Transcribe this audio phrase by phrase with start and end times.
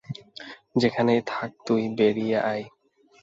[0.75, 2.65] যেখানেই থাক তুই, বেড়িয়ে আয়।